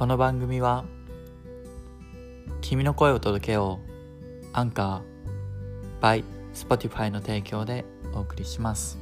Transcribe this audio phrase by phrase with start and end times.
[0.00, 0.86] この番組は
[2.62, 7.84] 君の声を届けようアンカー by Spotify の提供で
[8.14, 8.98] お送りします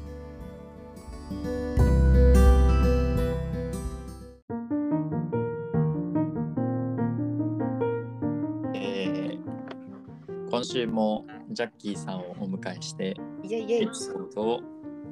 [8.75, 9.39] えー
[10.51, 13.89] 今週もジャッキーさんをお迎えしてイエピ。
[13.93, 14.61] ソードを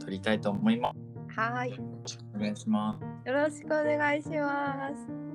[0.00, 0.92] 撮りたいと思いま
[1.30, 1.70] すはーい。
[1.70, 5.25] よろしくお願いしますよろしくお願いします。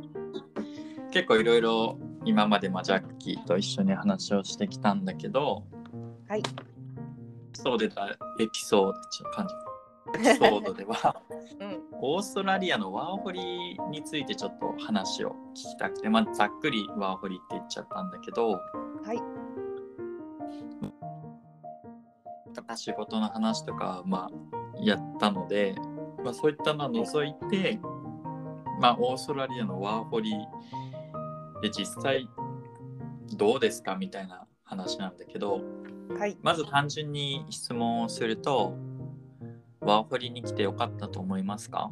[1.11, 5.63] 結構いろいろ今までまあジャッキーと一緒に話をしてきたんだけど
[6.27, 6.43] はい。
[7.53, 8.07] そう出た
[8.39, 11.21] エピソードちょっと感じエピソードでは
[11.59, 11.79] うん。
[12.01, 19.41] オーストラリアのワーホリについてちょっと話を聞きたくて、まあ、ざっくりワーホリって言っちゃったんだけどはい。
[22.75, 25.75] 仕事の話とか、まあ、やったので、
[26.23, 27.79] まあ、そういったのを除いて、
[28.79, 30.33] まあ、オーストラリアのワーホリ
[31.61, 32.27] で実際
[33.35, 35.61] どうですかみたいな話なんだけど
[36.17, 36.37] はい。
[36.41, 38.75] まず単純に質問をすると
[39.79, 41.91] ワーホリに来てよかったと思いますか？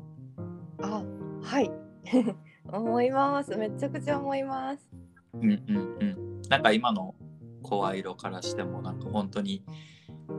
[0.81, 1.03] あ、
[1.42, 1.72] はい。
[2.72, 3.56] 思います。
[3.56, 4.90] めちゃくちゃ思います。
[5.34, 7.16] うんうんうんなんか今の
[7.62, 9.64] 声色からしてもなんか本当に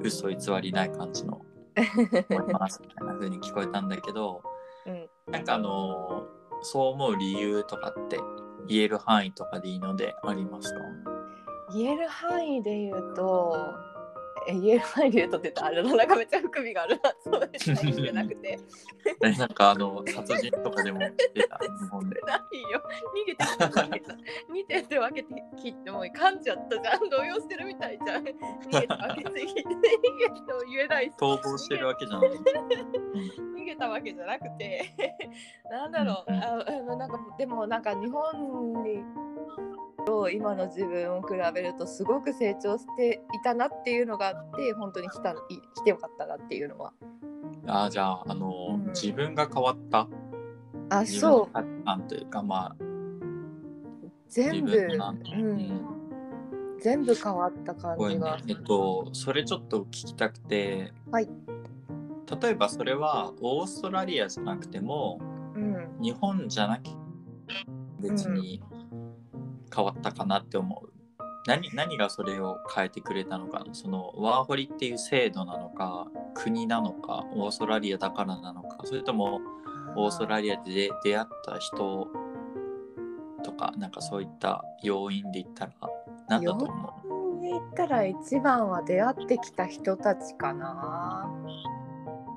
[0.02, 1.40] 嘘偽りない感じの
[2.30, 4.42] 思いますみたいな風に聞こえたんだけど
[4.86, 5.08] うん。
[5.32, 6.26] なんかあの
[6.62, 8.18] そう思う理由とかって
[8.70, 10.80] 言える範囲とかでいいのでありますか？
[11.74, 13.56] 言える範囲で言うと、
[14.46, 17.12] 言える範囲で言うとってたらあれだなんかめっちゃ含みがあるな。
[17.22, 17.92] そうですね。
[17.92, 18.58] 言えなくて。
[19.24, 21.06] えなんかあの殺人とかでも出
[21.46, 22.20] た日本で。
[22.22, 22.82] ないよ。
[23.14, 23.44] 逃げて。
[23.44, 24.12] 逃げた。
[24.14, 27.08] 逃げて分けて切ってもう噛んじゃったじゃん。
[27.10, 28.24] 動揺してるみたいじゃん。
[28.24, 31.12] 逃げて分け逃げても言えないし。
[31.18, 32.30] 逃亡してるわけじゃない。
[33.60, 34.94] 逃げたわけじゃなくて
[35.70, 39.02] なんだろう、あなんかでもなんか日本に
[40.04, 45.34] と今の自分を比べるとすごく成長していたなっていうのがあって本当に来たい
[45.76, 46.92] 来てよかったなっていうのは。
[47.66, 48.86] あーじゃああの、うん。
[48.92, 50.08] 自分が変わった
[50.90, 51.52] あそう。
[51.52, 52.76] 価値観というかまあ
[54.28, 54.98] 全部、う
[55.34, 55.58] うん。
[55.58, 55.80] ん、
[56.80, 61.28] 全部変わった感じが、えっとそれちょっと聞きたくてはい、
[62.40, 65.20] 例えばそれはオーストラリアじゃなくても
[65.56, 66.94] うん、日本じゃなきゃ
[67.98, 68.62] 別に
[69.74, 70.92] 変わったかなって思う、
[71.46, 73.60] 何何がそれを変えてくれたのか。
[73.60, 78.78] なそのワーホリっていう制度なのか国なのかオーストラリアだからなのか。
[78.84, 79.40] それとも
[79.96, 82.08] オーストラリアで出出会った人
[83.42, 85.72] とかなんかそういった要因で言ったら
[86.28, 86.94] 何だと思
[87.38, 87.42] う？
[87.42, 91.28] で言ったら一番は出会ってきた人たちかな。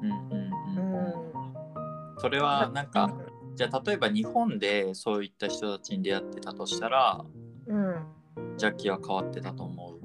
[0.02, 1.08] うんうんううん。
[1.10, 1.14] ん。
[2.18, 3.12] それはなんか
[3.56, 7.24] じゃあ例えば日本でそういった人たちに出会ってたとしたら
[7.68, 7.96] うん
[8.58, 10.00] ジャッキーは変わってたと思う？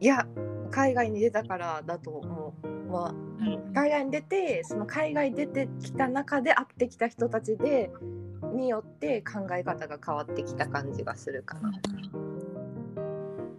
[0.00, 0.26] いや
[0.70, 7.90] 海外に出たからだと思う、まあ、うん海外に出てその海外に出てきた中で会ってきた人たちで
[8.54, 11.70] によって考え方が変わってきた感じがするかな。
[11.70, 11.72] っ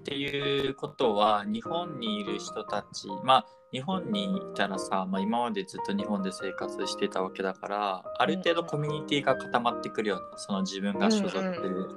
[0.05, 10.21] ていうことは日本にいる人たちまあ日本にいたらさ、まあ、今までずっと日本で生活してたわけだからある程度コミュニティが固まってくるよね。
[10.37, 11.89] その自分が所属する。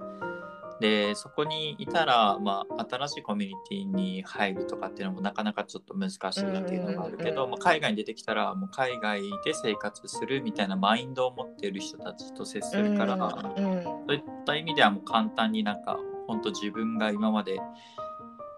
[0.81, 13.83] でそこにいたら、まあ、新しいコミュニティに入るとかっていうのもなかなかちょっと難しいっていうのがあるけど、うんうんうんまあ、海外に出てきたらもう海外で生活するみたいなマインドを持っている人たちと接するから、うん。
[13.83, 15.97] そういった意味ではもう簡単になんか
[16.27, 17.61] 本当自分が今まで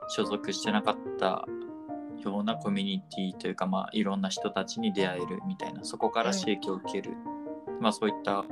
[0.08, 1.46] 所属してなかった
[2.22, 7.14] ようなコミュニティというかまあいろんな人たちに出会えるみたいなそこから刺激を受ける、
[7.80, 8.44] まあそういった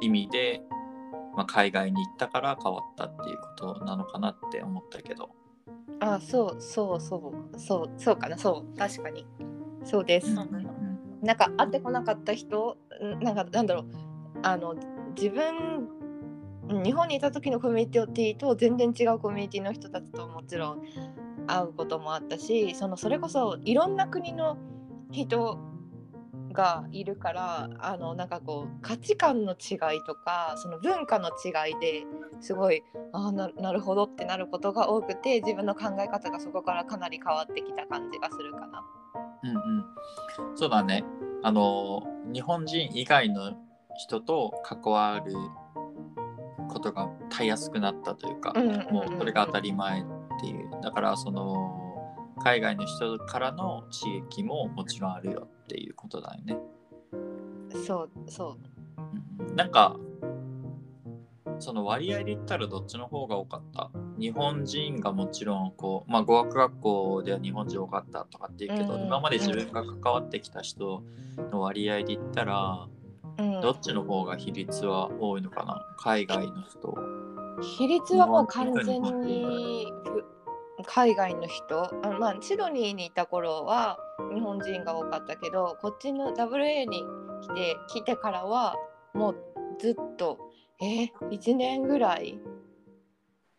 [0.00, 0.62] 意味で、
[1.34, 5.30] まあ、海外に行ったから変わったっていうことなのかなって思ったけど。
[6.00, 8.36] あそうそうそうそうそうかな。
[8.36, 9.26] そう確かに。
[9.84, 10.32] そうです。
[10.32, 10.86] うんうん
[11.22, 13.86] なんか会ってこなかった人んなんかなんだろう。
[14.42, 14.74] あの
[15.16, 15.88] 自分
[16.68, 20.82] うん日本にいた時のコミュニティと全然違うコミュニティの人たちともちろん
[21.46, 24.56] 会うこともあったしそのそれこそいろんな国の
[25.10, 25.58] 人
[26.52, 32.04] がいるからあのなんかこう価値観の違いとかその文化の違いで
[32.40, 32.82] すごい
[33.12, 38.84] あーななるほどってなることが多くて自分の考え方がそこからかなり変わってきた感じがするかな。
[39.44, 41.04] うんうん、そうだね。
[41.42, 42.02] あの
[42.32, 43.52] 日本人以外の
[43.96, 45.32] 人と関わる
[46.68, 48.52] ことがたやすくなったというか、
[48.90, 50.04] もうそれが当たり前
[50.82, 51.82] だからその
[52.38, 56.58] 海外の人からの刺激ももちろんあるよっていうことだよね。
[57.86, 58.56] そうそ
[58.98, 59.42] う。
[59.48, 59.56] うん。
[59.56, 59.96] なんか
[61.58, 63.90] その割合で言ったらどっちの方が多かった？
[64.18, 71.02] 日本人がもちろんこう、まあ、語学学校では日本人多かったとかって言うけど、うん今まで自分が関わってきた人
[71.50, 72.86] の割合で言ったら
[73.38, 73.60] うん。
[73.60, 75.80] どっちの方が比率は多いのかな？
[75.98, 76.94] 海外の人。
[77.78, 80.24] 比率はもう完全にふ
[80.86, 83.98] 海外の人あのまあシドニーにいた頃は
[84.34, 87.04] 日本人が多かったけどこっちの WA に
[87.42, 88.76] 来て来てからは
[89.14, 89.36] もう
[89.78, 90.38] ずっと
[90.80, 92.38] えー、1年ぐらい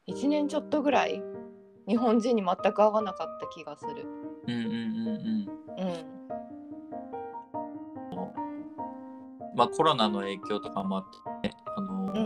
[0.07, 1.21] 1年ちょっとぐらい
[1.87, 4.05] 日本人に全く合わなかった気がする。
[4.47, 5.49] うんうんうんうん。
[5.79, 6.17] うん。
[9.55, 11.05] まあコロナの影響とかもあっ
[11.41, 12.19] て、あのうんう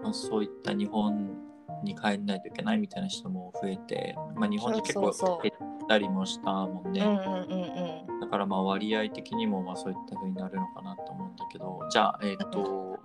[0.00, 0.02] ん。
[0.02, 1.36] まあ、そういった日本
[1.84, 7.00] に帰んないといけないみたいな人も増えて、まあ、日本人結構減ったりもしたもんね。
[7.00, 8.20] うんうんうんうん。
[8.20, 12.98] だからまあ割合的にもまあそういった風になるのかなと思うんだけど、じゃあ、えっ、と、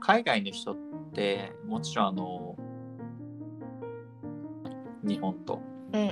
[0.00, 0.76] 海外の人っ
[1.12, 2.56] てもちろんあの、
[5.02, 5.60] 日本と、
[5.92, 6.10] うんうん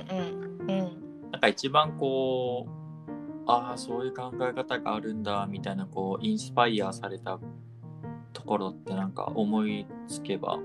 [0.61, 1.31] うん。
[1.31, 2.79] なんか一番こう、
[3.47, 7.39] ああ、そういう考え方があるんだみたいな、こう、インスパイアされた
[8.33, 10.59] ところってなんか思いつけば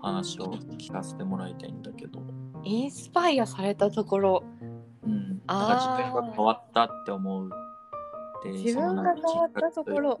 [0.00, 2.22] 話を聞かせてもらいたいんだけど、
[2.62, 4.44] インスパイアされたところ。
[5.02, 7.50] うん、なんか自分が変わったって思う
[8.44, 10.20] 自分が変わったところ。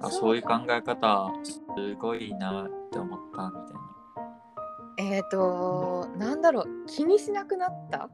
[0.00, 5.14] あそうそういう考え方すごいなって思ったみたいな。
[5.16, 6.86] えっ、ー、となんだろう。
[6.86, 8.08] 気にしなくなった？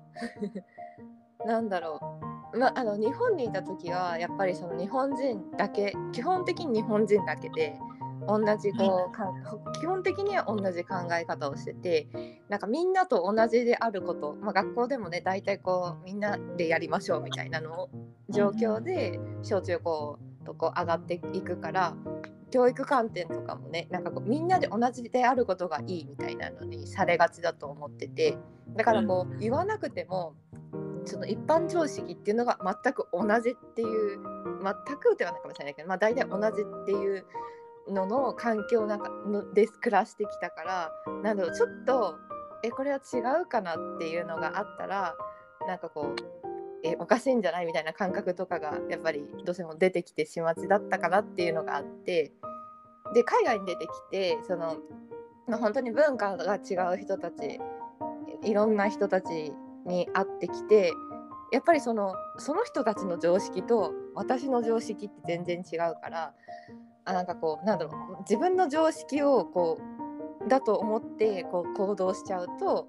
[1.45, 2.01] なんだろ
[2.55, 7.79] う、まあ、あの日本にいた時はやっぱりその日本人だけ基本的に日本人だけで
[8.27, 9.45] 同じこうかん
[9.81, 12.09] 基本的には同じ考え方をしてて
[12.49, 17.89] なんかみんなと同じであること、まあ、学校でもね大体こうみんなでやりましょうみたいなの
[18.29, 21.95] 状況で小中高とこう上がっていくから
[22.51, 28.39] 教育観点とかもねなんかこうみんなで同じであることがいいみたいなのにされがちだと思ってて
[28.77, 30.35] だからこう言わなくても
[31.05, 34.21] その一般常識っていうのが全く同じっていう
[34.63, 37.27] 全くではないかもしれないけど、まあ、大体同じっていう
[37.89, 40.93] のの環境なんかので暮らしてきたから
[41.23, 42.17] なんだろうちょっと
[42.63, 45.15] えこれは違うかなっていうのがあったら
[45.67, 46.45] なんかこう
[46.83, 52.33] えおかしいんじゃないみたいな感覚とかがやっぱりどうしても出てきてしまちだったかなっていうのがあって
[53.15, 54.77] で海外に出てきてその、
[55.47, 57.61] まあ、本当に文化が違う人たち
[58.43, 59.53] いろんな人たち
[59.87, 60.93] に会ってきて
[61.53, 66.35] やっぱりそのその人たちの常識と私の常識って全然違うから
[67.05, 69.79] あなんかこうなんだろう自分の常識をこ
[70.45, 72.87] うだと思ってこう行動しちゃうと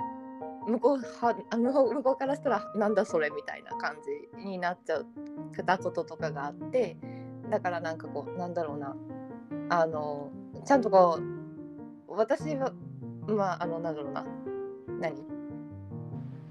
[0.67, 3.95] 向こうはあ向こう向こうからしたらなんだそれみたいな感
[4.37, 5.05] じになっちゃう
[5.65, 6.97] たこととかがあって
[7.49, 8.95] だからなんかこうなんだろうな
[9.69, 10.31] あの
[10.65, 11.19] ちゃんとこ
[12.07, 12.71] う私は
[13.27, 14.25] まああのなんだろうな
[14.99, 15.23] 何？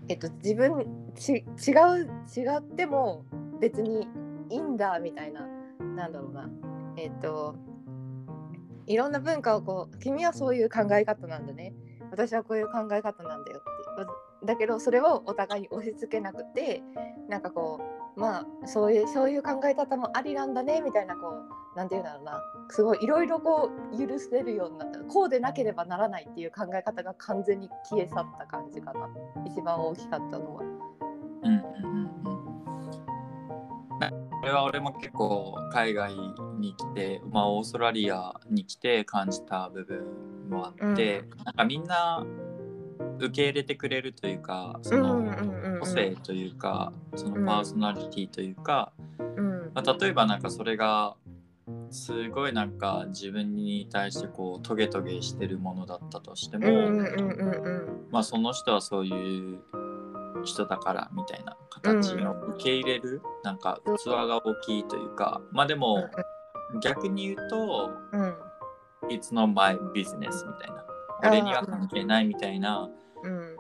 [0.09, 1.45] えっと自分ち違う
[2.37, 3.25] 違っても
[3.61, 4.07] 別に
[4.51, 5.47] いいんだみたいな
[5.97, 6.49] なんだろうな。
[6.97, 7.57] えっと
[8.87, 11.75] いろんな文化をこう君はそういう考え方なんだね
[12.11, 13.75] 私はこういう考え方なんだよって
[14.47, 16.83] だけどそれをお互いに押し付けなくて
[17.29, 17.81] なんかこ
[18.17, 21.29] うまあそういうそういう考え方もありなんだねみたいなこ
[21.75, 29.09] うなんていうんだろうなすごいいろいろこう許せるようになったこうでなければならないっていう考え方が完全に消え去った感じかな
[29.47, 30.63] 一番大きかったのは。
[30.63, 32.05] うんうんうん。
[34.41, 36.15] これは俺も結構海外
[36.65, 40.05] に来て、まあ、オーストラリアに来て感じた部分
[40.49, 42.25] もあって、なんかみんな
[43.19, 45.81] 受け入れてくれるというかそのうんうんうんうん。
[45.81, 49.71] 個性というかそのパーソナリティというか、うん。
[49.75, 51.17] まあ、例えばなんかそれが
[51.91, 59.59] すごいなんか自分に対してこうトゲトゲしてるものだったとしても、うんうんうんうんまあその人はそういう
[60.45, 66.09] 人だからみたいな形を受け入れる、なんか器が大きいというかまあでも
[66.81, 68.21] 逆に言うとうん。
[68.21, 68.35] うん
[69.11, 70.85] It's not my business みたいな。
[71.29, 72.89] 俺には関係ないみたいな
[73.23, 73.57] うん。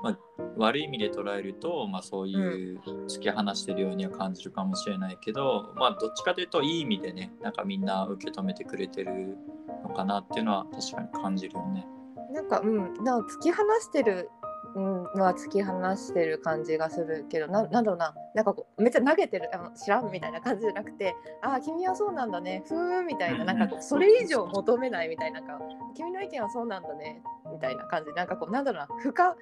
[0.56, 9.36] 悪い意味で捉えると、まあ、そういう突き放してるようには感じるかもしれないけど、まあどっちかというといい意味でねなんかみんな受け止めてくれてる
[9.82, 11.86] のかなっていうのは確かに感じるよね。
[12.32, 13.04] なんかうん。
[13.04, 14.30] なんか突き放してる
[14.74, 18.14] うんまあ突き放してる感じがするけどななんだろうな。
[18.34, 22.64] なんかこうめっちゃ投げてるあの知らんみたいな感じじゃなくてああ君はそうなんだね。
[22.66, 25.64] ふーんみたいななんかこうそれ以上求めないみたいななんか
[25.94, 27.22] 君の意見はそうなんだね。
[27.52, 28.12] みたいな感じ。
[28.14, 29.00] なんかこうなんだろうな。
[29.00, 29.36] 深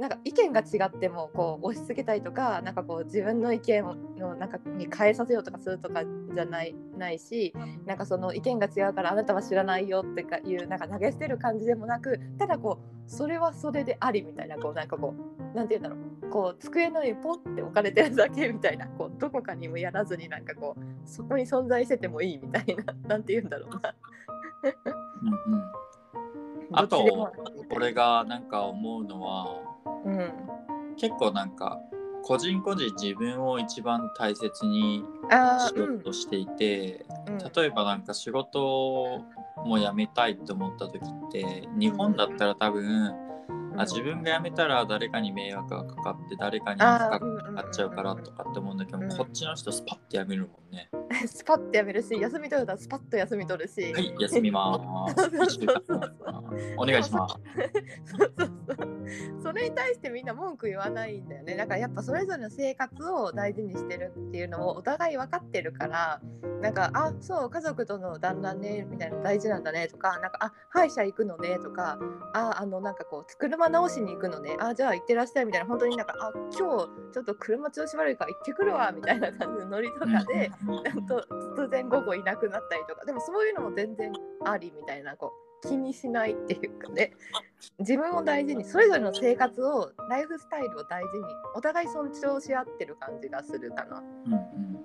[0.00, 3.84] なんか意見が違ってもこう押し付けたりとかなんかこう自分の意見
[4.16, 7.52] のなんかに変えさせようとかするとかじゃないないし
[7.84, 16.30] なんかその意見が違うからあなたは知らないよってかいうなんか投げ捨てる感じでもなくただこうそれはそれでありみたいなこうなんかこうなんて言うんだろう。
[16.30, 23.70] こう机の上にポンって置かれてるだけみたいなこうどこかにもやらずになんかこうそこに存在しててもいいみたいな なんて言うんだろう。
[23.70, 23.94] な。
[25.24, 25.54] うん。
[25.54, 25.62] うん
[26.72, 27.32] あと
[27.70, 29.60] 俺がなんか思うのは
[30.04, 30.32] うん。
[30.96, 31.78] 結構なんか
[32.22, 35.04] 個人個人自分を一番大切に
[35.68, 37.38] しようとしていて、うんうん。
[37.38, 39.24] 例えばなんか仕事
[39.64, 43.12] も辞めたいって思った時って日本だったら多分、
[43.80, 50.88] あ自分が辞めたら誰かに迷惑がかかって誰かにかかっちゃうからとかって思うんだけど、うんこっちの人スパッて辞めるもんね。
[51.26, 55.60] スパッとやめるし休み取るたらスパッと休み取るし、はい、休みまーす。
[56.76, 57.34] お願いします。
[58.04, 58.90] そうそうそう
[59.42, 66.20] それに対してみんな文句言わないんだよねだからやっぱそれぞれの生活を大事にしてるっていうのをお互い分かってるから
[66.60, 71.98] なんかあそう家族との団らんねみたいなの大事なんだねとかなんかあ歯医者行くのねとか
[72.34, 74.56] ああのなんかこう車直しに行くのね。
[74.60, 75.66] あじゃあ行ってらっしゃいみたいな。
[75.66, 76.88] 本当になんかあ今日ちょ
[77.22, 78.92] っと車調子悪いから行ってくるわ。
[78.92, 80.50] みたいな感じのノリとかで。
[80.94, 83.04] うんと突然午後いなくなったりとか。
[83.04, 84.12] でもそういうのも全然
[84.44, 85.16] ありみたいな。
[85.16, 85.32] こ
[85.64, 87.12] う気にしないっていうかね。
[87.78, 91.24] 自分を大事にそれぞれの生活をライフスタイルを大事に
[91.54, 93.98] お互い尊重し合ってる感じがするかな。
[93.98, 94.80] うんうん。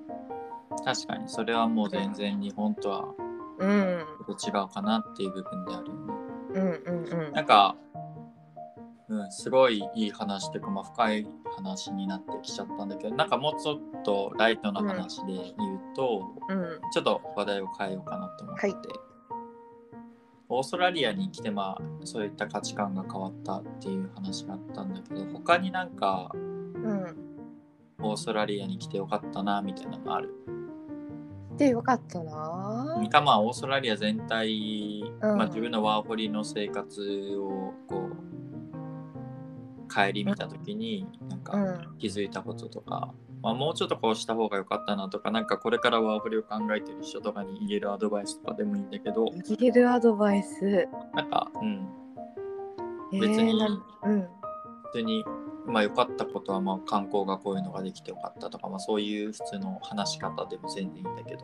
[0.84, 1.30] 確かに。
[1.30, 3.06] それはもう全然日本とは
[3.60, 4.06] うん。
[4.28, 6.14] 違うかなっていう部分であるよね。
[6.56, 7.34] うんうんうん。
[7.34, 7.76] なんか、
[9.08, 16.80] うん、すごいいい話というか、まあ、深い話になってきちゃったんだけどなんかもうちょっとライトな話で言うと、うん。
[16.92, 18.76] ちょっと話題を変えようかなと思って、はい。
[20.50, 27.16] オーストラリアに来てまあそういった価値観が変わったっていう話があったんだけど他になんかうん。
[28.02, 30.30] オーストラリアに来てよかったなみたいなのある？
[31.58, 33.08] でよかったな。
[33.10, 35.38] かまあオーストラリア全体、うん。
[35.38, 38.35] まあ、自分のワーホリの生活をこう
[39.88, 41.98] 顧みた時になんかうん。
[41.98, 49.26] 気づいたこととか、まあ、もうちょっとこうした方が良かったなとかなんかこれからワーホリを考えてる人とかに言えるアドバイスとかでもいいんだけど
[49.60, 50.88] 言えるアドバイス。
[51.14, 51.88] なんかうん。
[53.14, 53.68] え別にー、な
[54.04, 54.22] うん。
[54.22, 54.28] 普
[54.94, 55.24] 通に
[55.66, 61.44] まあ良かったことはまあ観光がこういうのができてよかったとか、まあ、そういう普通の話し方でも全然いいんだけど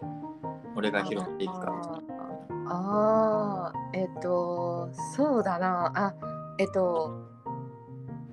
[0.75, 1.74] 俺が拾っていくから
[2.67, 5.91] ああーえっ、とそうだな。
[5.95, 6.13] あ
[6.57, 7.30] えっ、と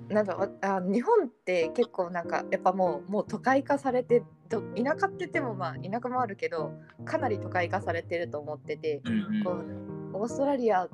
[0.09, 6.73] なんだろうあ日本って結構なんかやっぱもうもう都会化されてど田舎って言ってもまあ田舎もあるけど
[7.05, 9.01] かなり都会化されてると思ってて
[9.43, 10.87] こうオーストラリア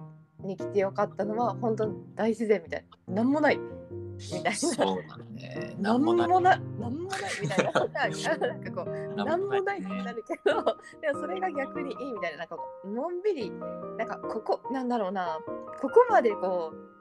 [0.46, 3.16] に来てよかったのは本当大自然みたいな。
[3.16, 3.58] なんもない。
[3.58, 5.08] みたいな。
[5.32, 5.76] ね。
[5.80, 6.28] なんもな。
[6.28, 6.62] ない。
[6.80, 7.72] なんもないみたいな。
[8.48, 10.64] なんかこうなんもないってなるけど、
[11.02, 13.52] でもそれが逆にいいみたいな、なんかのんびり、
[13.98, 15.40] なんかここ、なんだろうな、
[15.82, 16.96] ここまでこう、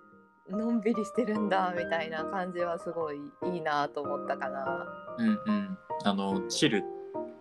[0.51, 3.19] のんびりしてるんだみたいな感じはすごい
[3.53, 4.87] いいなと思ったかな。
[5.19, 5.79] うんうん。
[6.05, 6.81] あの、チルっ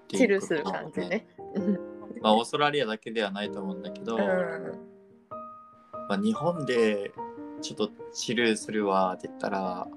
[0.08, 1.28] ていうチルする感じね。
[1.56, 1.74] うん
[2.22, 7.12] まあ、オーストラリアだけではないと思うんだけど、まあ、日本で
[7.62, 9.88] ちょっとチルするわって言ったら、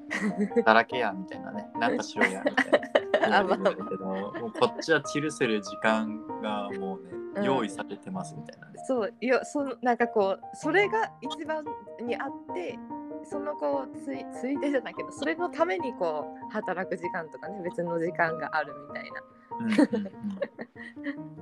[0.65, 2.79] だらけやみたいなね、なんかしろやみたいな。
[3.23, 8.73] あまあもうこっちはチルする時間がもうね、うん用意されてますみたいなね。
[8.89, 11.67] そういやそのなんかこうそれが一番
[12.03, 12.79] にあって
[13.25, 20.07] そのこうついついでじゃないけどそれのためにこう働く時間とかね別の時間があるみたい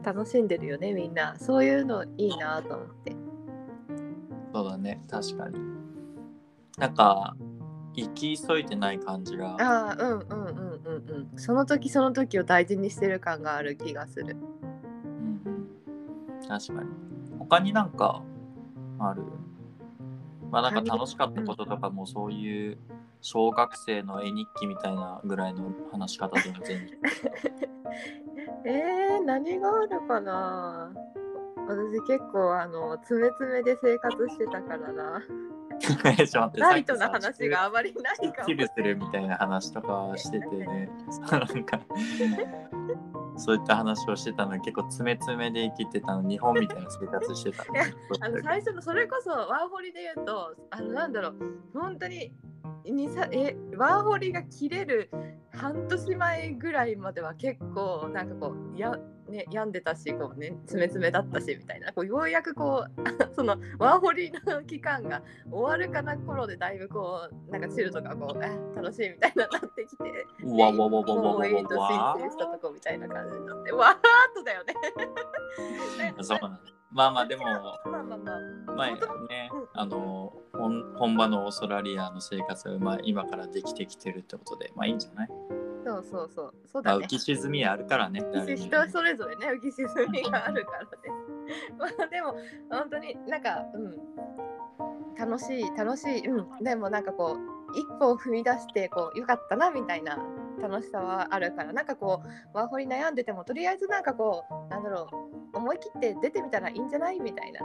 [0.02, 3.16] な楽しんでるよねみんなそういうのいいなと思って
[4.54, 5.58] そうだね、確かに。
[6.78, 7.34] なんか、
[7.96, 9.56] 生き急いでない感じが。
[9.60, 11.38] ああうんうんうんうんうん。
[11.38, 14.36] その時その時を大事にしてる感がある気がする。
[16.48, 16.90] 確かに。
[17.38, 18.22] 他になんか
[18.98, 19.22] ある？
[20.50, 22.78] まあなんか楽しかったこととかもそういう
[23.20, 26.88] 小学生の絵日記みたいなぐらいの話し方でも全然。
[28.66, 30.92] えー、何があるかな？
[31.66, 35.22] 私結構あのつめつめで生活してたからな
[36.26, 40.88] ちょっとライトな話があまりないかもチルするみたいな話とかしててね。
[41.30, 41.80] なんか
[43.36, 47.84] そういった話をしてたのに結構つめつめで生きてたの日本みたいな生活してたいや
[48.20, 51.34] あの最初のそれこそワーホリで言うとあのなんだろう
[51.74, 52.32] 本当に
[52.84, 55.10] にさえワーホリが切れる
[55.56, 58.98] 半年前ぐらいまでは結構なんかこうや、
[59.34, 62.90] ね、病んでたしこう、ね、詰め詰めだったしみたいなこうようやくこう
[63.34, 73.98] そのワーホリの期間が終わるかな頃でだいぶこうなんかチルとかこう楽しいみたいななってきてわわわわわわもうエイトわ申請したとこみたいな感じになってわーっ
[74.34, 74.74] とだよね。
[76.22, 78.18] そうなんだまあまあでも、まあまあまあ
[78.76, 85.28] まあ本当ねうん、あの本本場のオーストラリアの生活が、まあ、今からできてきてるってことで、まあいいんじゃない、
[85.84, 87.08] そうそうそうそうまあ、だね浮。
[87.08, 88.20] き沈みあるから ね。
[88.56, 90.88] 人それぞれね浮き沈みがあるからね
[91.78, 92.36] まあでも
[92.70, 93.96] 本当になんかうん
[95.16, 100.18] 楽しい楽しいうんでもなんかこう一歩を踏み出してこうよかったなみたいな
[100.60, 105.08] 楽しさはあるからなんかこうワーホリ悩んでてもとりあえずなんかこうなんだろ
[105.52, 107.60] う思い切って出てみたらいいんじゃないみたいな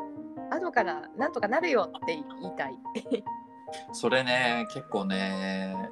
[0.58, 2.78] 後からなんとかなるよって言いたい。
[3.94, 5.92] それね、結構ね、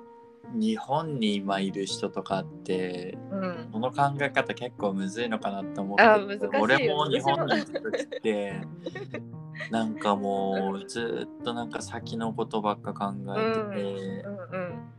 [0.53, 3.69] 日本に今いる人とかって、うん。
[3.71, 6.51] この考え方結構むずいのかなって思うあけど難しいよ。
[6.61, 8.61] 俺も日本にいた時って
[9.71, 14.97] なんかもうずっとなんか先のことばっか考えてて、うんうん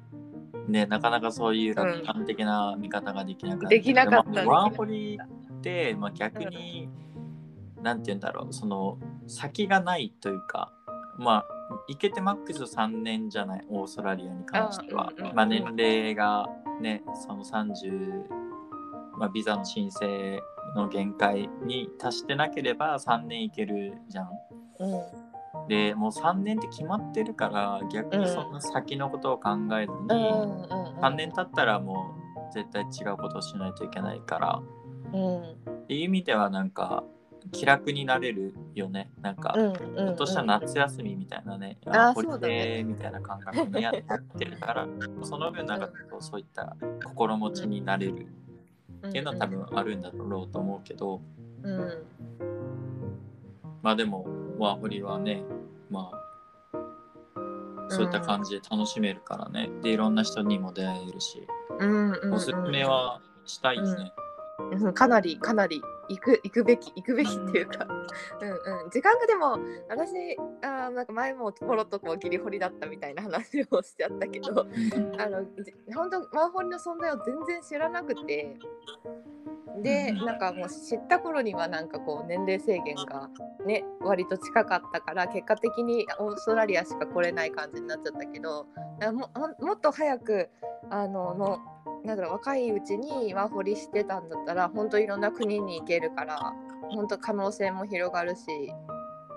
[0.69, 3.69] ね、なかなかそういう楽観的な見方ができなかった。
[3.69, 6.89] できなかったワーホリって、まあ、逆に、
[7.83, 10.71] なんて言うんだろう、その先がないというか、
[11.19, 11.58] まあ、
[11.89, 15.09] 行けてマックス3年じゃない、オーストラリアに関しては。
[15.09, 15.33] あうんうんう。
[15.33, 15.37] ん。
[15.37, 16.47] まあ、年齢が
[16.81, 18.25] ね、その30、
[19.19, 20.41] まあ、ビザの申請
[20.75, 24.31] の限界に達してなければ3年行けるじゃん。
[24.81, 25.69] うん。
[25.69, 30.43] でもう3年って決まってるから逆にそんな先のことを考えずに、うん。
[30.43, 32.17] うんうん3年経ったらも
[32.51, 34.63] う絶対違うことをしないといけないから。
[35.13, 35.53] うん。
[35.83, 37.05] っていう意味ではなんか
[37.53, 39.11] 気楽になれるよね。
[39.23, 44.89] なんか、うんうんちょっとした夏休みみたいなね、あーホリデーみたいな感覚にやってるから
[45.23, 45.89] その分なんか
[46.21, 48.27] そういった心持ちになれる。
[49.07, 51.21] っていうのは多分あるんだろうと思うけど、
[51.63, 52.03] うん。
[53.81, 54.27] まあでも
[54.59, 55.45] ワーホリはね
[55.89, 56.19] まあ
[57.89, 61.47] そういった感じで楽しめるからね、でいろんな人にも出会えるし、
[61.79, 62.35] うんうんうん。
[62.35, 64.13] おすすめはしたいですね、
[64.73, 64.93] うん。
[64.93, 68.51] かなりかなり行く行くべき行くべきっていうか、うん。
[68.51, 74.67] うん時間がでも私あーなんか前もポロっとこうギリホリだったみたいな話をしちゃったけど
[75.19, 78.57] あのじ本当ワーホリの存在を全然知らなくて。
[79.83, 80.27] でうん。
[80.27, 83.29] なんかもう知った頃にはなんかこう年齢制限が
[83.65, 88.67] ね割と近かったから結果的にオーストラリアしか来れない感じになっちゃったけど
[89.13, 90.49] ももっと早く
[90.91, 91.59] あのの
[92.05, 96.55] なんだろう若いうちにワーホリしてたんだったら本当いろんな国に行けるから
[96.91, 98.73] 本当可能性も広がるし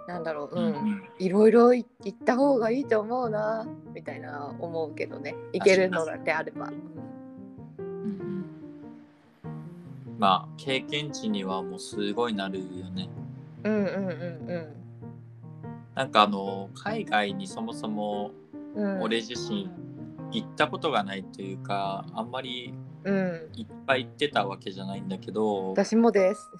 [0.07, 5.35] なんだろう、うんいろいろ行った方がいいと思うなみたいな思うけどね。
[5.53, 6.67] 行けるのであれば。
[6.67, 8.45] うん
[10.17, 13.09] まあ経験値にはもうすごいなるよね。
[13.63, 14.73] うんうんうん
[15.93, 18.31] なんかあの海外にそもそも
[18.75, 18.95] うん。
[18.95, 19.69] うん、俺自身
[20.31, 26.51] 行ったことがないというかあんまりうん、いっぱい行ってたわけじゃないんだけど私もです。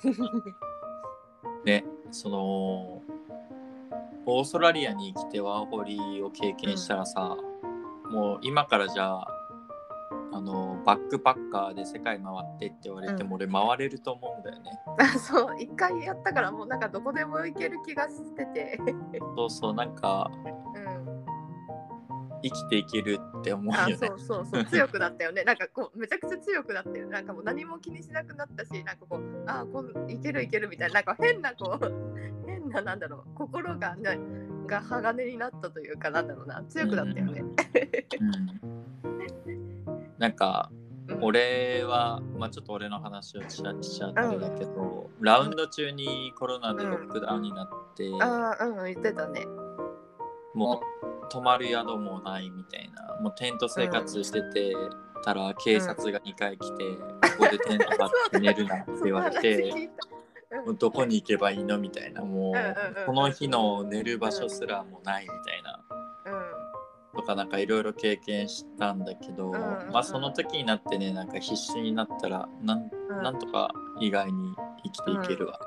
[1.64, 3.02] ねその
[4.26, 7.38] オーストラリアに来てワーホリを経験したらさ、
[8.12, 9.28] もう今からじゃあ
[10.34, 14.80] あのバックパッカーで世界回ってって言われても俺回れると思うんだよね。
[15.00, 18.80] あそう一回やったからもうなんかどこでも行ける気がしてて。
[19.36, 20.71] そうそうなんかうん、
[22.44, 24.14] 生きていけるって思うあよねそ。
[24.14, 25.44] うそうそう強くなったよね。
[25.44, 27.12] なんかこうめちゃくちゃ強くなったよね。
[27.12, 31.94] なんかもう何も気にしなくなったし、なんかこうあこういけるいけるみたいななんか変なこう
[32.48, 34.20] 変ななんだろう心がね
[34.68, 37.44] が鋼になったというかなんだろうな強くなったよね。
[38.20, 40.82] うん、 なんかうん
[41.22, 49.46] 俺は、まあ、ちょっと俺の話をしちゃしちゃったんだけど、ラウンド中にコロナでロックダウンになって、ああうん言ってたね。
[50.54, 50.91] もう
[51.32, 54.76] 泊まる宿もないみたいなもうテント生活してて
[55.24, 56.84] たら警察が2回来て、
[57.38, 59.90] ここでテント張って寝るなって言われて
[60.66, 61.78] もうどこに行けばいいの？
[61.78, 65.80] みたいなもうこの日の寝る場所すらもうないみたいな。
[67.14, 72.90] とかなんかいろいろ経験したんだけど、まあその時になってねなんか必死になったらなん。
[73.22, 75.60] なんとか意外に生きていけるわ。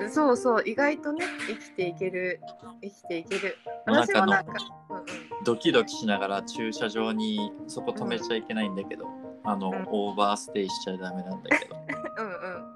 [0.00, 0.10] うん。
[0.10, 2.40] そうそう意外とね生きていける
[2.82, 3.56] 生きていける。
[3.86, 4.52] 私もなんか、
[4.90, 5.04] うんうん。
[5.44, 9.06] ドキドキしながら駐車場にそこ止めちゃいけないんだけど、
[9.44, 9.86] あの、うん。
[9.88, 11.76] オーバーステイしちゃダメなんだけど。
[12.18, 12.30] うんう
[12.68, 12.72] ん。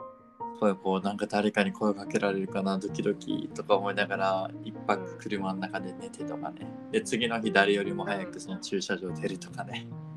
[0.58, 6.66] 声こうなんか誰かに声かけられるかなドキドキとか思いながら一泊車の中で寝てとかね。
[6.90, 9.86] で次の日誰よりも早くその駐車場出るとかね。
[9.90, 10.15] うんうん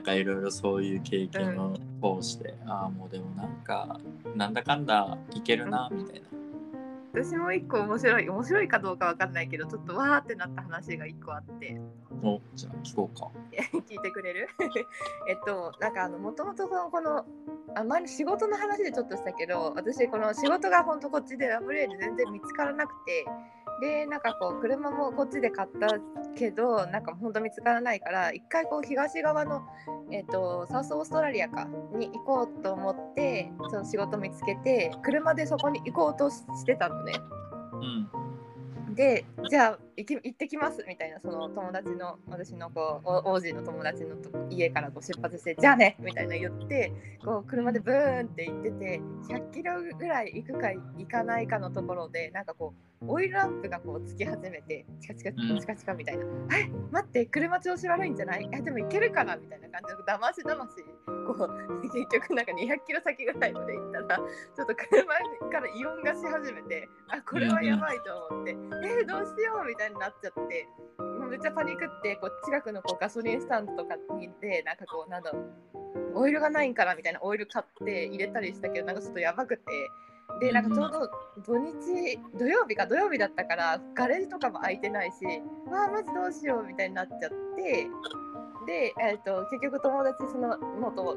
[0.00, 1.76] なんかいろいろそういう経験を
[2.22, 4.00] 通して、ああもうでもなんか
[4.34, 6.26] なんだかんだいけるなみたいな。
[7.12, 11.78] 私も一個面白い面白いかどうかわかんないけどちょっとわーってなった話が一個あって。
[12.22, 13.28] おじゃあ聞こうか。
[13.78, 14.48] 聞いてくれる？
[15.28, 17.26] えっとなんかあのもともとこの
[17.74, 23.26] あ前の仕事の話でちょっとしたけど私この仕事が本当こっちでラブレーで全然見つからなくて
[23.80, 25.98] でなんかこう車もこっちで買った
[26.36, 29.62] けどなんか本当見つからないから一回こう東側の、
[30.10, 37.12] えっとサウスオーストラリアかに行こうと思ってその仕事見つけて車でそこに行こうとしてたのね。
[37.72, 46.92] うんでじゃあ行き行ってきますみたいなその友達の私のこうお王子の友達のと家からこう出発してじゃあねみたいな言って
[47.24, 56.24] こう車でブーンって行ってて100キロぐらい行くか行かないかのところでなんかこうオイルランプがこうつき始めてチカチカうんチカチカみたいな
[56.56, 58.48] 「え待って車調子悪いんじゃない？
[58.52, 60.70] えでも行けるかな?」みたいな感じでだましだまし
[61.26, 64.24] こう 結局なんか200キロ先ぐらいまで行ったらちょ
[64.64, 65.04] っと車
[65.50, 68.50] から異音がし始めてあこれはやばいと思って。
[68.52, 69.66] えー、どうしよう？
[69.66, 75.40] みたいになっちゃってもうめっちゃパニックってこう近くのこうガソリンスタンドとかに行ってなんかこうなんだろ
[76.14, 79.62] うオイルがないんからみたいなオイル買って入れたりしたけどなんかちょっとやばくて
[80.40, 81.10] でなんかちょうど
[81.44, 85.24] 土日土曜日か土曜日だったからガレージとかも空いてないし
[85.70, 87.88] わあマジどうしようみたいになっちゃって
[88.66, 91.16] で、えー、と結局友達その元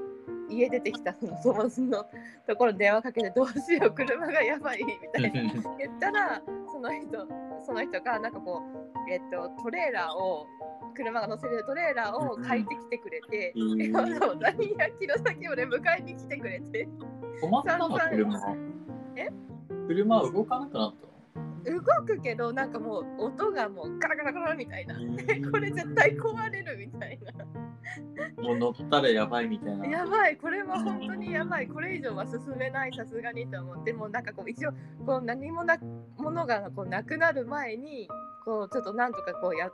[0.50, 2.06] 家出てきたその友達の
[2.48, 5.54] ところに電話かけてどうしよう車がやばいみたいな。
[5.78, 7.28] 言ったらその人
[7.64, 8.62] その人がなんかこ
[9.08, 10.48] う、えっと、トレーラーを
[10.96, 13.82] 車が乗せれるトレーラーを借りてきてくれて、うん。
[13.82, 16.88] えわざわざ200キロ先まで迎えに来てくれて。
[17.42, 17.90] 止まったの？
[17.90, 18.40] 車。
[19.16, 19.30] え？
[19.88, 20.94] 車は動かなくなっ
[21.66, 24.96] た動くけどなんかもう音がもうガラガラガラみたいな。
[25.00, 25.02] の
[25.52, 27.46] これ絶対壊れるみたいな
[28.42, 29.88] もう乗ったらやばいみたいな。
[29.88, 30.38] やばい。
[30.38, 31.68] これは本当にやばい。
[31.68, 33.94] これ以上は進めないさすがにと思って。
[33.94, 34.72] もうなんかこう一応
[35.06, 35.78] こう何もな
[36.18, 38.08] ものがこうなくなる前に
[38.46, 39.72] こうちょっとなんとかこうや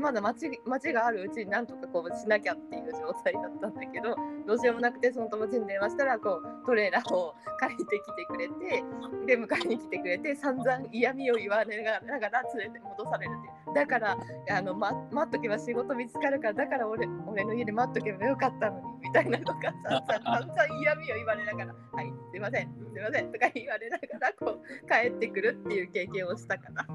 [0.00, 4.14] まだ街街があるうちになんとかこうしなきゃっていう状態だったんだけど
[4.46, 8.84] どうしようもなくてその友達に電話したらこうトレーラーを借りてきてくれて
[9.26, 14.16] で迎えに来てくれて散々嫌味を言われながら連れて戻されるっていうだから
[14.50, 26.86] あの、ま、待っとけば仕事見つかるからだから俺俺の家で待っとけばよかったのにみたいなとか散々 散々嫌味を言われながら「はいすいませんすいません」とか言われながらこう帰ってくるっていう経験をしたかな。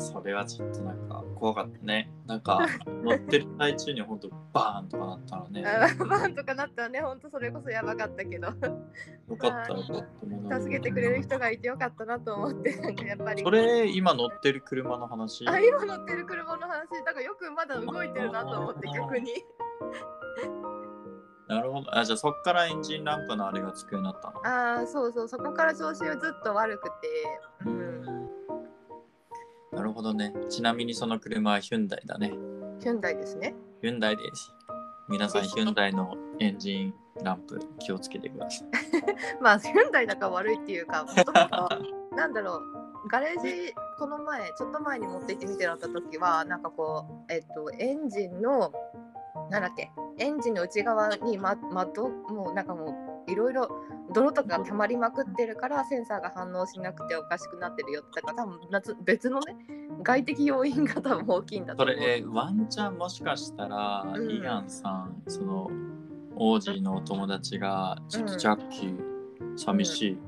[0.00, 2.10] それはちょっとなんか怖かったね。
[2.26, 2.60] なんか
[3.04, 5.64] 乗ってる最中にほんとバーンとかなったらね。
[5.68, 8.46] あーバンとかなったらねほんとそれこそやばかったけど。
[8.48, 13.42] よかったよかった助けてくれる人がいてよかったなと思ってなんかやっぱり。
[13.42, 15.46] それ今乗ってる車の話？
[15.48, 16.88] あ今乗ってる車の話。
[17.04, 19.32] だからよくまだ動いてるなと思って逆に。
[21.46, 21.98] なるほど。
[21.98, 24.46] あじゃあそっからエンジンランプのあれがつくようになったの？
[24.46, 25.28] ああそうそう。
[25.28, 26.92] そこから調子はずっと悪くて
[27.66, 28.19] うん
[29.80, 30.34] なるほどね。
[30.50, 32.34] ちなみにその車はヒュンダイだね。
[32.80, 33.54] ヒュンダイですね。
[33.80, 34.52] ヒュンダイです。
[35.08, 38.68] 皆さんヒュンダイのエンジンランプ気をつけてください。
[39.40, 41.68] まあヒュンダイだから悪いっていうかもともと。
[42.14, 43.08] なんだろう。
[43.08, 48.70] ガレージこの前ちょっと前に持って行ってみてもらった時はなんかこうえっとエンジンの
[49.48, 49.90] なんだっけ。
[50.18, 53.70] エンジンの内側にま窓もうなんかもういろいろ
[54.12, 58.20] 泥とかが溜まりまくってるからセンサーが反応しなくておかしくなってるよって。
[58.20, 59.56] だから多分夏別のね
[60.02, 61.96] 外的要因が多分大きいんだと思う。
[61.96, 64.30] それ、えーワンチャンもしかしたら、うん。
[64.30, 65.70] イアンさんその
[66.36, 68.96] 王子のお友達がちょっとジャッキー
[69.56, 70.18] 寂しい、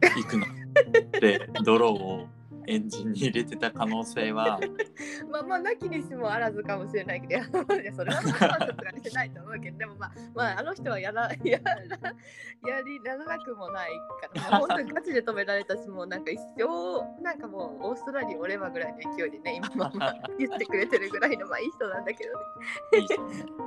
[0.00, 0.46] 行くの。
[1.20, 2.26] で 泥を
[2.68, 4.60] エンジンに入れてた可能性は。
[5.30, 7.44] まあまあなきにしもあらずかもしれないけど
[7.96, 11.72] それはまあさすがにしてないと思うけどでもまあまああの人はやら やら
[12.68, 13.90] やりやらなくもない
[14.42, 23.06] からもう本当にガチで止められたしもうなんか一生なんかもうオーストラリアおればぐらいの勢いでね今まま言ってくれてるぐらいのまあいい人なんだけどね、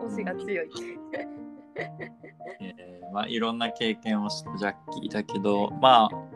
[0.06, 0.70] 推しが強い。
[2.60, 6.31] えーまあ、いろんな経験をしたジャッキーだけど、まあ、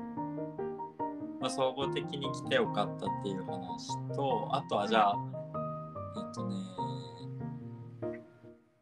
[1.45, 5.15] まあ総合的に来てよかったっていう話とあとはじゃあ
[6.17, 6.55] えっとね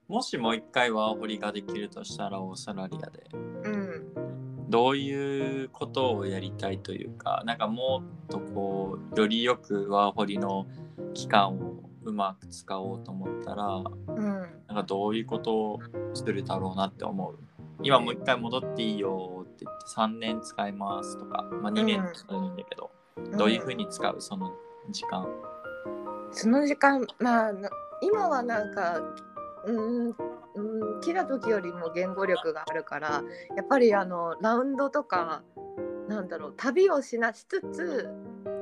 [0.07, 4.69] もしもう一回ワーホリができるとしたらオーストラリアでうん。
[4.69, 10.65] どういうことをやりたいというかなんかもっとこうよりよくワーホリの
[11.13, 14.23] 期間をうまく使おうと思ったらうん。
[14.67, 15.79] なんかどういうことを
[16.13, 17.37] するだろうなって思う？
[17.81, 22.91] 今もう一回戻っていいよって言って3年使いますとか、まあ、2年使うんだけど、
[23.37, 24.51] どういうふうに使うその
[24.91, 25.27] 時間？
[26.31, 27.69] その時間まあな
[28.01, 29.01] 今はなんか
[29.65, 33.23] うんうん来た時よりも言語力があるから
[33.55, 35.43] やっぱりあのラウンドとか
[36.07, 38.09] なんだろう旅をしなしつつ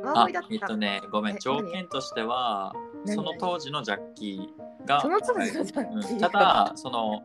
[0.03, 2.73] ワーあホリだったらえっとねごめんえ条件としては
[3.05, 3.15] 何？
[3.15, 6.13] その当時のジャッキーがその当時のジャッキー？
[6.13, 7.23] うんただその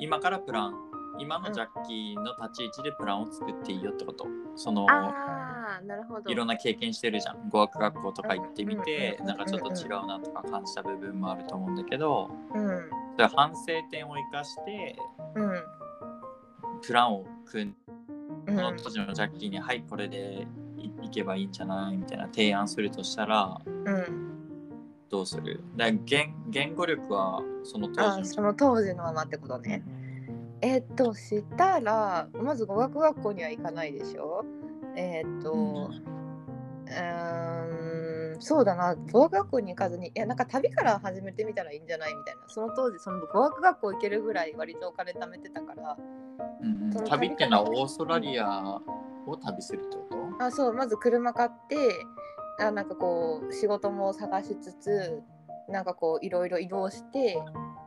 [0.00, 0.89] 今からプラン
[1.20, 4.26] 今のジャッキーの立ち位置でプランを作っていいよってこと。
[4.56, 6.30] そのああなるほど。
[6.30, 7.48] いろんな経験してるじゃん。
[7.48, 12.90] 語学学校とか行ってみてうんなんかちょっと違うなとか感じた部分もあると思うんだけどうん。
[13.16, 14.96] それ反省点を生かして
[15.36, 15.62] うん。
[16.82, 17.74] プランを組んう
[18.48, 20.46] そのん当時のジャッキーに「はいこれで
[20.78, 24.26] いいけばいいんじゃない?」みたいな提案するとしたらうん。
[25.10, 25.62] どうする？
[25.76, 29.82] だ言言語力はその当あ時のその当時のままってことね
[30.62, 34.44] えーっとしたらまず語学学校には行かないでしょ？
[34.96, 38.94] えーっと、うーんそうだな。
[39.12, 42.42] 語学学校に行かずにいやなんか旅から始めてみたらいいんじゃないみたいな。
[42.48, 45.96] その当時その語学学校行けるぐらい割とお金貯めてたから。
[46.62, 48.80] うん旅っていうのはオーストラリア
[49.26, 50.06] を旅するってこ
[50.38, 50.44] と？
[50.44, 51.76] あそうまず車買って
[52.58, 55.22] あなんかこう仕事も探しつつ
[55.68, 57.40] なんかこういろいろ移動して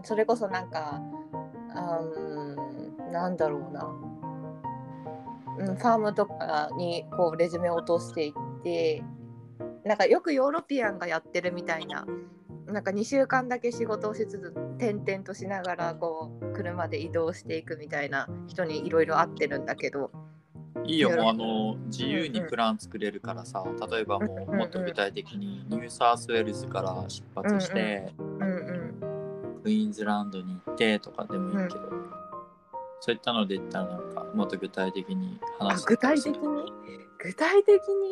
[0.04, 1.02] それこそなんか
[1.76, 2.43] あーん
[3.14, 9.04] なんだろうな、うん、ファームとかにこうレジュメを落としていって
[9.86, 12.06] なんかよくヨーロピアンがやってるみたいな。
[12.66, 20.12] なんか2週間だけ仕事をしつつ転々としながらこう車で移動していくみたいな人にいろいろ会ってるんだけど。
[20.86, 29.62] いいよもうあの自由にプラン作れるからさ例えばもうんうんうもっと具体的にニューサウスウェールズから出発してうんうん。
[29.64, 31.90] クイーンズランドに行ってとかでもいいけど
[33.06, 36.72] そういったので言ったらなんかもっと具体的にあ話す具体的に？
[37.18, 38.08] 具体的に？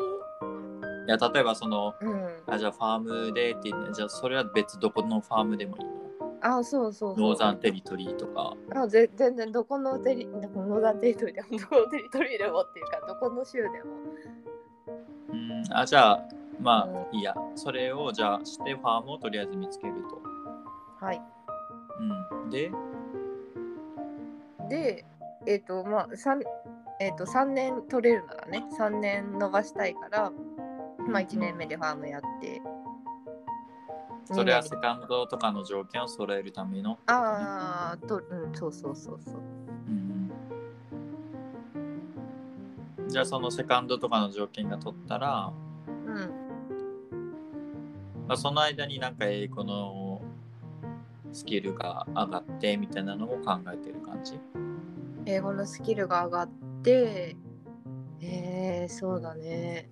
[1.08, 2.28] いや例えばそのうん。
[2.46, 5.90] あじゃあファームでって言ってじゃあそれは別どこのファームでもいいの？
[6.42, 8.54] あそうそうノーザンテリトリーとか。
[8.74, 13.74] あぜ全然どこのテリどこのダンテリトリーでもどこのテリトリーでもっていうかどこの州でも。
[15.30, 15.64] うん。
[15.72, 16.22] あじゃあ
[16.60, 17.34] まうんあいいや。
[17.54, 20.20] それをじゃあしてファームをとりあえず見つけると、
[21.02, 21.22] はい。
[22.44, 22.70] うん、で
[24.72, 25.04] で
[25.46, 26.40] えっ、とまあ三
[26.98, 30.32] えっ、と3年取れるならね3年伸ばしたいから
[31.06, 32.62] まあ1年目でファームやって
[34.24, 36.98] それはセカンドとかの条件を揃えるための？
[37.06, 39.34] ああとうんそうそうそうそう。
[39.88, 40.30] うん。
[43.08, 45.52] じゃあそのセカンドとかの条件が取ったら、
[46.06, 46.16] うん。
[48.26, 50.22] まあ、その間になんか英語の
[51.32, 54.38] スキルが上がってみたいなのも考えてる感じ？
[55.26, 56.50] 英語のスキルが上がっ
[56.82, 57.36] て
[58.20, 59.88] えー、そうだね。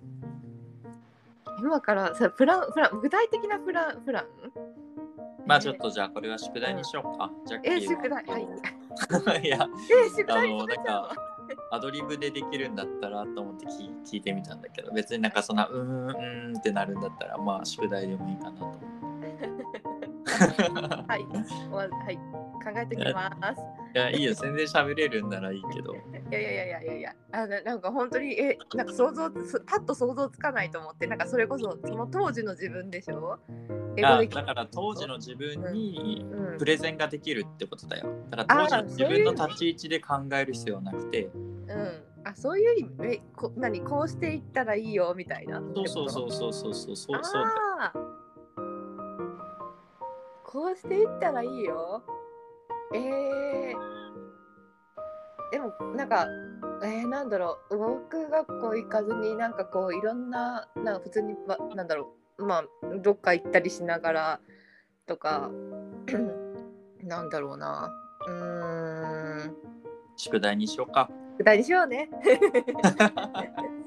[1.59, 4.25] 今からさプランプラン具体的なプランプラン？
[5.45, 7.31] まあちょっとじゃあこれは宿題にしようか。
[7.45, 8.23] じゃあえー宿題。
[8.25, 8.43] はい。
[9.43, 11.13] いやえー、宿あ題のなんか
[11.71, 18.91] アドリブでできるんだったらと思って聞聞いてみたんだけど別になんかそんなうーんうーんってなるんだったらまあ宿題でもいいかなと思って。
[21.07, 22.19] はい、
[22.61, 23.61] 考えてきます。
[23.93, 25.93] いやいいよ全然喋れるんならいいけど。
[25.95, 25.97] い
[26.31, 33.37] やいやいやいやいやいや、あのなんか本当にえなんか想像すパッと想像つかないと思って、なんかそれこそその当時の自分でしょ？
[33.97, 38.07] 英だから当時の自分にうんプレゼンができるってことだよ。
[38.29, 43.15] だから当時の自分の立ち位置で考える必要はなくて、うん、あそういう意味？
[43.15, 43.81] えこ何？
[43.81, 45.61] こうしていったらいいよみたいな。
[45.75, 47.43] そうそうそうそうそうそうそうそう
[50.43, 52.03] こうしていったらいいよ。
[52.93, 53.75] えー、
[55.51, 56.27] でもなんか
[56.83, 57.77] えー、なんだろう。
[57.77, 61.35] 語学学校行かずになんかこういろんななんか普通に
[61.75, 62.45] なんだろう。
[62.45, 62.65] まあ
[63.01, 64.39] どっか行ったりしながら
[65.05, 65.51] とか
[67.03, 67.91] なんだろうな。
[68.27, 69.55] うん。
[70.17, 71.09] 宿題にしようか。
[71.41, 72.07] 具体にしようね。
[72.23, 72.29] す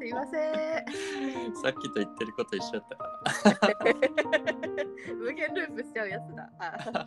[0.05, 1.55] いません。
[1.55, 3.95] さっきと言ってること一緒だったから。
[5.15, 6.51] 無限ループしちゃうやつだ。
[6.59, 6.73] あ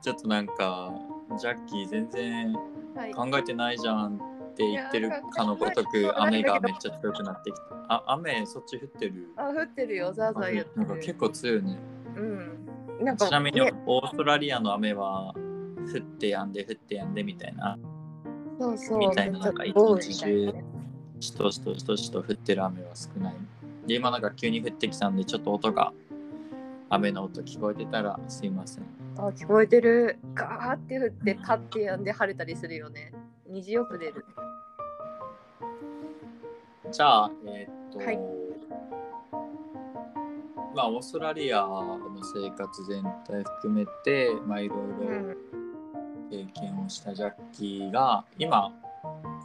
[0.00, 0.90] ちょっとなんか、
[1.38, 2.54] ジャッキー全然
[2.96, 3.12] はい。
[3.12, 4.18] 考えてないじゃんっ
[4.54, 7.62] て言ってるかのごとく雨がめっちゃ強くなってきた。
[7.88, 9.34] あ、雨そっち降ってる？
[9.36, 10.86] あ、降ってるよ、ザーザー言ってる。
[10.86, 11.78] なんか結構強いね。
[12.16, 13.04] うん。
[13.04, 17.78] なんかちなみにねオーストラリアの雨は降ってやんで降ってやんでみたいな。
[18.60, 18.98] そうそう。
[18.98, 20.64] みたいななんか一日みたいなね
[21.20, 23.34] しとしとしとしと降ってる雨は少ない。
[23.86, 25.92] で、今なんか急に降ってきたんでちょっと音が
[26.90, 28.84] 雨の音聞こえてたらすいません。
[29.16, 33.12] あ聞こえてるガーって降ってパッてやんで晴れたりするよね
[33.46, 34.24] 虹よく出る
[36.90, 38.18] じゃあ、えーっと、はい
[40.74, 41.98] まあ、オーストラリアの
[42.34, 45.36] 生活全体含めて、まあ、いろいろうん
[46.30, 48.72] 経験をしたジャッキーが、今、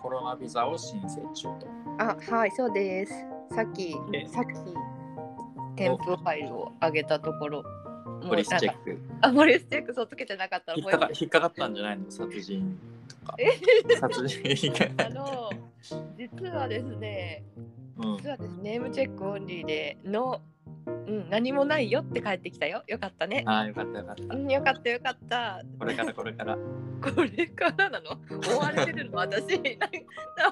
[0.01, 1.67] コロナビザを申請中と。
[1.97, 3.13] あはいそうです。
[3.55, 4.53] さっきえさっき
[5.75, 7.63] 添付ファイルを上げたところ。
[8.27, 8.99] ポリスチェック。
[9.21, 10.73] あポリスチェックそうつけてなかった。
[10.73, 12.11] ら引っか引っかかったんじゃないの？
[12.11, 13.37] 殺人とか。
[13.99, 14.73] 殺人。
[14.97, 15.49] あの
[16.17, 17.43] 実はですね
[17.97, 18.17] うん。
[18.17, 20.54] 実はですねネームチェックオンリーでのうん
[21.29, 22.83] 何もないよって帰ってきたよ。
[22.87, 23.43] よかったね。
[23.45, 25.27] ああ、よかったよかっうんよかったよかった。
[25.27, 25.63] た。
[25.79, 26.57] これからこれから。
[27.01, 28.17] これからなの？
[28.29, 29.17] 追われてるの？
[29.17, 29.59] 私。
[29.59, 29.87] なんか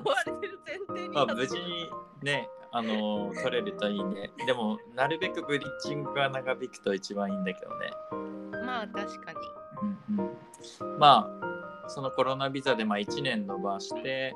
[0.04, 1.90] 追われてる前提にまあ、無事に
[2.22, 4.32] ね、あの取れるといいね。
[4.46, 7.92] でも、なるべくブリッジングが長引くと一番いいんだけどね。
[8.66, 9.38] まあ確かに。
[9.82, 10.34] うん
[10.84, 14.36] うん、まあそのコロナビザでまあ1年延ばして、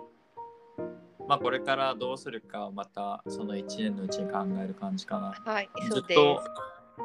[1.28, 5.52] まあ、これからどうするかをまたその1年のうちに考える感じかな。
[5.52, 6.44] はいそうでずっと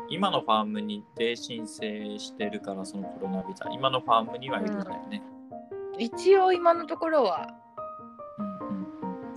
[0.08, 3.68] 今のファームにで申請してるからそのコロナビザ。
[3.72, 5.22] 今のファームにはいるんだよね。
[5.98, 7.48] す一応今のところは。
[8.38, 8.86] うんうんうん、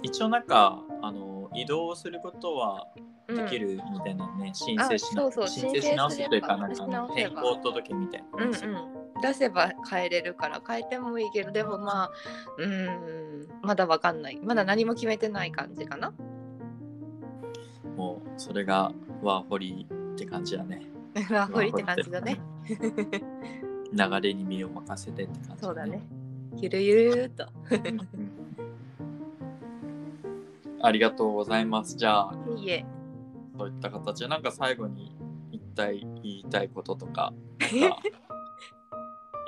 [0.04, 2.88] 一応なんかあの移動することは
[3.28, 3.36] うん。
[3.38, 5.48] できるみたいなね、申請しなそうそう。
[5.48, 7.42] 申請し直すというかなんかあの申請し直せば。
[7.42, 8.54] 変更届みたいなうん。
[8.54, 12.12] うん出せば変えれるから変えてもいいけどでもまあ
[12.58, 14.40] うーんまだわかんない。
[14.44, 16.14] まだ何も決めてない感じかな。
[17.98, 20.84] もうそれがワーホリって感じだね。
[21.32, 22.40] ワーホリって感じだね。
[23.92, 26.02] 流れに身を任せてって感じ、そうだね。
[26.58, 27.48] ゆるゆると。
[27.72, 28.00] うん。
[30.82, 31.96] ありがとうございます。
[31.96, 32.86] じゃあ、いいえ。
[33.58, 35.16] そういった形で、なんか最後に
[35.52, 38.25] 一体言いたいこととか、 か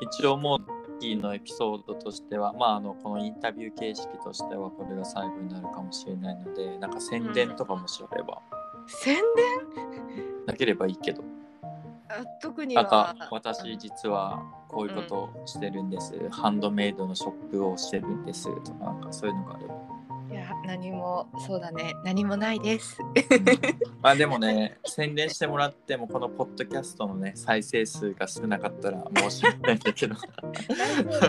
[0.02, 0.60] 一応もう、
[1.00, 8.42] キーのエピソードとしては、まあ、あのこのインタビュー形式としてはこれが最後になるかもしれないのでなんか宣伝とかもしれば、
[8.88, 10.26] 宣伝？
[10.48, 11.24] なければいいけど。
[12.10, 12.84] あ特には。
[12.84, 18.46] なんか私実はこういうことをしてるんです、ハンドメイドのショップをしてるんです。
[18.64, 19.76] とかなんかそういうのがあれば
[20.68, 21.96] 何もそうだね。
[22.04, 23.00] 何もないです。
[24.04, 30.16] まあでもね宣伝してもらってもこのポッドキャストのね再生数が少なかったら申し訳ないんだけど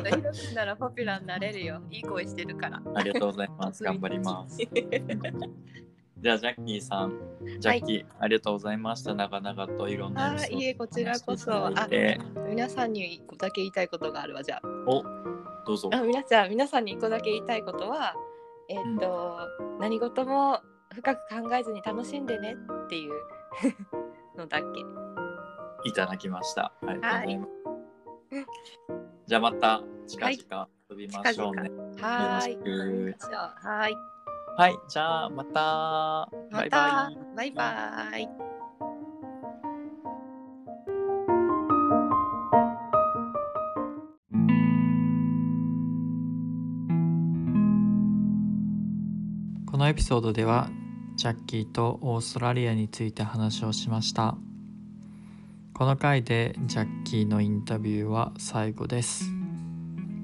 [0.03, 1.81] 大丈夫ならポピュラーになれるよ。
[1.89, 2.83] いい声してるから。
[2.97, 3.83] ありがとうございます。
[3.85, 4.59] 頑張ります。
[6.19, 7.13] じゃあジャッキーさん。
[7.61, 9.15] ジャッキー、ありがとうございました。
[9.15, 11.53] 長々といろんなあいえこちらこそ。
[11.53, 12.51] 話していただいて。
[12.51, 14.63] 皆さんに一個だけ言いたいことがあるわじゃあ。
[14.89, 15.05] お
[15.65, 15.91] どうぞ。
[15.93, 18.17] あ皆さん皆さんに一個だけ言いたいことは
[18.71, 19.39] えーっと、
[19.81, 20.61] 何事も
[20.95, 22.55] 深く考えずに楽しんでね
[22.85, 23.13] っていう
[24.37, 24.81] のだっけ？
[25.89, 26.73] いただきました。
[26.87, 27.51] ありがとうございます、
[29.27, 31.71] じゃあまた近々遊びましょうね、
[32.03, 33.97] はーいはーい。
[34.57, 35.61] はいじゃあまた。
[36.51, 37.19] まバイバたイ。
[37.37, 38.28] バイバイ
[49.89, 50.69] のエピソードでは
[51.17, 54.37] ジャッキーとオーストラリアについて話をしました。
[55.73, 59.25] この回でジャッキーのインタビューは最後です。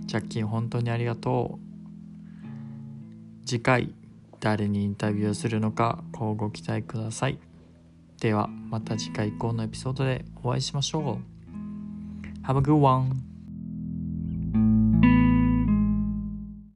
[0.04, 3.46] ジャッキー本当にありがとう。
[3.46, 3.94] 次回
[4.38, 7.38] 誰にインタビューをするのか乞うご期待ください。
[8.20, 12.46] ではまた次回以降のエピソードでお会いしましょう。
[12.46, 13.33] Have a good one!